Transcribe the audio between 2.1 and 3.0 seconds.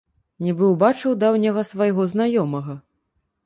знаёмага.